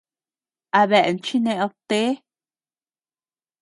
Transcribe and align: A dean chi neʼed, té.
A 0.79 0.81
dean 0.91 1.17
chi 1.25 1.37
neʼed, 1.45 1.73
té. 1.89 1.99